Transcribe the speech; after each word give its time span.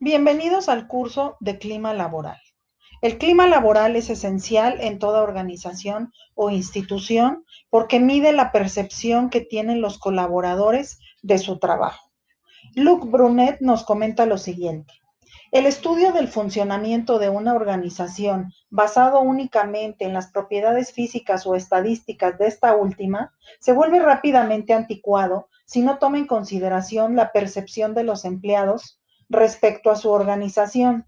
Bienvenidos 0.00 0.68
al 0.68 0.86
curso 0.86 1.36
de 1.40 1.58
clima 1.58 1.92
laboral. 1.92 2.38
El 3.02 3.18
clima 3.18 3.48
laboral 3.48 3.96
es 3.96 4.10
esencial 4.10 4.80
en 4.80 5.00
toda 5.00 5.24
organización 5.24 6.12
o 6.36 6.50
institución 6.50 7.44
porque 7.68 7.98
mide 7.98 8.30
la 8.30 8.52
percepción 8.52 9.28
que 9.28 9.40
tienen 9.40 9.80
los 9.80 9.98
colaboradores 9.98 11.00
de 11.22 11.38
su 11.38 11.58
trabajo. 11.58 12.12
Luc 12.76 13.10
Brunet 13.10 13.60
nos 13.60 13.82
comenta 13.82 14.24
lo 14.24 14.38
siguiente. 14.38 14.94
El 15.50 15.66
estudio 15.66 16.12
del 16.12 16.28
funcionamiento 16.28 17.18
de 17.18 17.30
una 17.30 17.54
organización 17.54 18.52
basado 18.70 19.18
únicamente 19.20 20.04
en 20.04 20.12
las 20.12 20.28
propiedades 20.28 20.92
físicas 20.92 21.44
o 21.44 21.56
estadísticas 21.56 22.38
de 22.38 22.46
esta 22.46 22.76
última 22.76 23.32
se 23.58 23.72
vuelve 23.72 23.98
rápidamente 23.98 24.74
anticuado 24.74 25.48
si 25.66 25.80
no 25.80 25.98
toma 25.98 26.18
en 26.18 26.28
consideración 26.28 27.16
la 27.16 27.32
percepción 27.32 27.94
de 27.94 28.04
los 28.04 28.24
empleados 28.24 29.00
respecto 29.28 29.90
a 29.90 29.96
su 29.96 30.10
organización. 30.10 31.06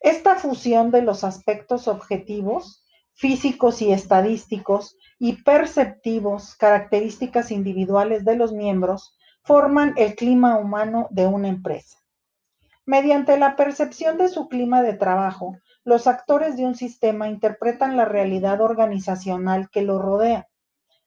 Esta 0.00 0.36
fusión 0.36 0.90
de 0.90 1.02
los 1.02 1.24
aspectos 1.24 1.88
objetivos, 1.88 2.84
físicos 3.14 3.82
y 3.82 3.92
estadísticos 3.92 4.96
y 5.18 5.42
perceptivos, 5.42 6.56
características 6.56 7.50
individuales 7.50 8.24
de 8.24 8.36
los 8.36 8.52
miembros, 8.52 9.16
forman 9.44 9.94
el 9.96 10.14
clima 10.14 10.58
humano 10.58 11.08
de 11.10 11.26
una 11.26 11.48
empresa. 11.48 11.98
Mediante 12.84 13.38
la 13.38 13.54
percepción 13.54 14.18
de 14.18 14.28
su 14.28 14.48
clima 14.48 14.82
de 14.82 14.94
trabajo, 14.94 15.56
los 15.84 16.06
actores 16.06 16.56
de 16.56 16.64
un 16.64 16.74
sistema 16.74 17.28
interpretan 17.28 17.96
la 17.96 18.04
realidad 18.04 18.60
organizacional 18.60 19.70
que 19.70 19.82
lo 19.82 20.00
rodea. 20.00 20.48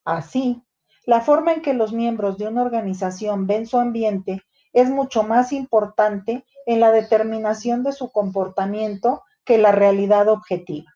Así, 0.06 0.64
la 1.06 1.22
forma 1.22 1.54
en 1.54 1.62
que 1.62 1.74
los 1.74 1.92
miembros 1.92 2.38
de 2.38 2.48
una 2.48 2.62
organización 2.62 3.46
ven 3.46 3.68
su 3.68 3.78
ambiente 3.78 4.42
es 4.76 4.90
mucho 4.90 5.24
más 5.24 5.54
importante 5.54 6.46
en 6.66 6.82
la 6.82 6.92
determinación 6.92 7.82
de 7.82 7.94
su 7.94 8.12
comportamiento 8.12 9.24
que 9.46 9.58
la 9.58 9.72
realidad 9.72 10.28
objetiva. 10.28 10.94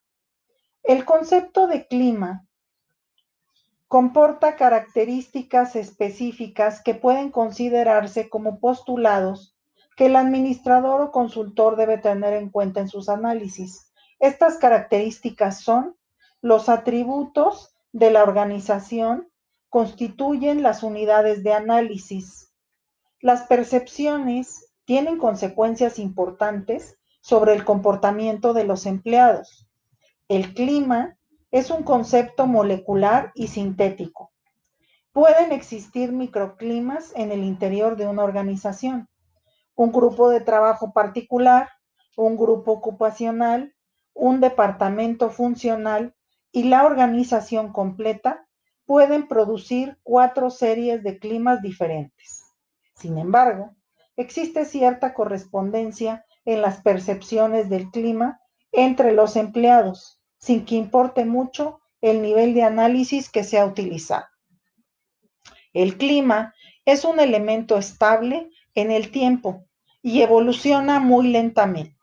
El 0.84 1.06
concepto 1.06 1.66
de 1.66 1.88
clima 1.88 2.46
comporta 3.88 4.58
características 4.58 5.78
específicas 5.78 6.84
que 6.84 6.94
pueden 6.94 7.32
considerarse 7.32 8.28
como 8.28 8.60
postulados 8.60 9.56
que 9.96 10.08
el 10.08 10.18
administrador 10.18 11.02
o 11.02 11.12
consultor 11.12 11.78
debe 11.78 11.98
tener 11.98 12.34
en 12.34 12.50
cuenta 12.50 12.82
en 12.82 12.90
sus 12.90 13.08
análisis. 13.08 13.94
Estas 14.20 14.58
características 14.58 15.62
son 15.62 15.96
los 16.42 16.68
atributos 16.68 17.74
de 17.94 18.12
la 18.12 18.24
organización, 18.24 19.30
constituyen 19.70 20.64
las 20.64 20.84
unidades 20.84 21.44
de 21.44 21.54
análisis. 21.54 22.49
Las 23.22 23.44
percepciones 23.44 24.74
tienen 24.86 25.18
consecuencias 25.18 26.00
importantes 26.00 26.98
sobre 27.22 27.54
el 27.54 27.66
comportamiento 27.66 28.54
de 28.54 28.64
los 28.64 28.86
empleados. 28.86 29.68
El 30.28 30.54
clima 30.54 31.18
es 31.52 31.70
un 31.70 31.84
concepto 31.84 32.48
molecular 32.48 33.32
y 33.36 33.48
sintético. 33.48 34.32
Pueden 35.12 35.52
existir 35.52 36.12
microclimas 36.12 37.12
en 37.16 37.32
el 37.32 37.44
interior 37.44 37.98
de 37.98 38.08
una 38.08 38.24
organización 38.24 39.10
un 39.80 39.94
grupo 39.94 40.30
de 40.30 40.42
trabajo 40.42 40.92
particular, 40.92 41.70
un 42.18 42.36
grupo 42.36 42.74
ocupacional, 42.74 43.74
un 44.14 44.42
departamento 44.42 45.30
funcional 45.30 46.14
y 46.52 46.64
la 46.64 46.86
organización 46.86 47.72
completa 47.72 48.46
pueden 48.86 49.30
producir 49.30 49.98
cuatro 50.04 50.50
series 50.50 51.02
de 51.02 51.18
climas 51.18 51.62
diferentes. 51.62 52.39
Sin 53.00 53.18
embargo, 53.18 53.76
existe 54.18 54.66
cierta 54.66 55.14
correspondencia 55.14 56.26
en 56.44 56.62
las 56.62 56.82
percepciones 56.82 57.70
del 57.70 57.90
clima 57.92 58.42
entre 58.74 59.14
los 59.14 59.38
empleados, 59.38 60.22
sin 60.38 60.66
que 60.66 60.76
importe 60.76 61.24
mucho 61.24 61.80
el 62.02 62.22
nivel 62.22 62.54
de 62.54 62.64
análisis 62.64 63.30
que 63.30 63.44
se 63.44 63.64
utilizado. 63.64 64.26
El 65.74 65.98
clima 65.98 66.54
es 66.86 67.06
un 67.06 67.20
elemento 67.20 67.78
estable 67.78 68.50
en 68.76 68.92
el 68.92 69.12
tiempo 69.12 69.66
y 70.02 70.22
evoluciona 70.22 71.00
muy 71.00 71.28
lentamente. 71.28 71.98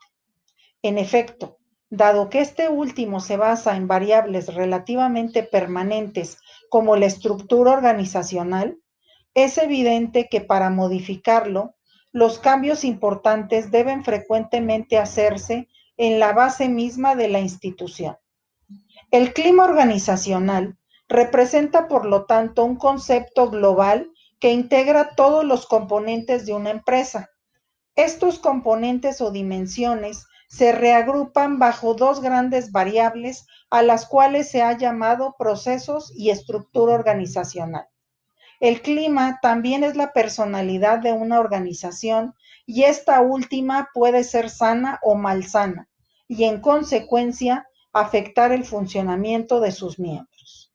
En 0.81 0.97
efecto, 0.97 1.57
dado 1.89 2.29
que 2.29 2.39
este 2.39 2.69
último 2.69 3.19
se 3.19 3.37
basa 3.37 3.75
en 3.75 3.87
variables 3.87 4.53
relativamente 4.53 5.43
permanentes 5.43 6.39
como 6.69 6.95
la 6.95 7.05
estructura 7.05 7.71
organizacional, 7.73 8.77
es 9.37 9.59
evidente 9.59 10.27
que 10.29 10.41
para 10.41 10.71
modificarlo, 10.71 11.75
los 12.11 12.39
cambios 12.39 12.83
importantes 12.83 13.69
deben 13.69 14.03
frecuentemente 14.03 14.97
hacerse 14.97 15.67
en 15.95 16.19
la 16.19 16.33
base 16.33 16.69
misma 16.69 17.15
de 17.15 17.27
la 17.27 17.39
institución. 17.39 18.17
El 19.11 19.33
clima 19.33 19.65
organizacional 19.65 20.77
representa, 21.07 21.87
por 21.87 22.05
lo 22.05 22.25
tanto, 22.25 22.65
un 22.65 22.77
concepto 22.77 23.51
global 23.51 24.11
que 24.39 24.51
integra 24.51 25.15
todos 25.15 25.45
los 25.45 25.67
componentes 25.67 26.47
de 26.47 26.53
una 26.53 26.71
empresa, 26.71 27.29
estos 27.95 28.39
componentes 28.39 29.21
o 29.21 29.29
dimensiones 29.29 30.25
se 30.47 30.71
reagrupan 30.71 31.59
bajo 31.59 31.93
dos 31.93 32.21
grandes 32.21 32.71
variables 32.71 33.45
a 33.69 33.83
las 33.83 34.07
cuales 34.07 34.49
se 34.49 34.63
ha 34.63 34.75
llamado 34.75 35.35
procesos 35.37 36.11
y 36.15 36.31
estructura 36.31 36.93
organizacional. 36.93 37.87
El 38.59 38.81
clima 38.81 39.39
también 39.41 39.83
es 39.83 39.95
la 39.95 40.13
personalidad 40.13 40.99
de 40.99 41.13
una 41.13 41.39
organización 41.39 42.33
y 42.65 42.83
esta 42.83 43.21
última 43.21 43.89
puede 43.93 44.23
ser 44.23 44.49
sana 44.49 44.99
o 45.03 45.15
malsana 45.15 45.87
y 46.27 46.43
en 46.45 46.59
consecuencia 46.59 47.67
afectar 47.93 48.51
el 48.51 48.63
funcionamiento 48.63 49.59
de 49.59 49.71
sus 49.71 49.99
miembros. 49.99 50.73